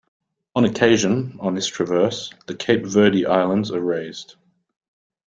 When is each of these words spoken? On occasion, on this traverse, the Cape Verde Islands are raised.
On 0.55 0.65
occasion, 0.65 1.37
on 1.41 1.53
this 1.53 1.67
traverse, 1.67 2.33
the 2.47 2.55
Cape 2.55 2.87
Verde 2.87 3.27
Islands 3.27 3.69
are 3.69 3.79
raised. 3.81 4.35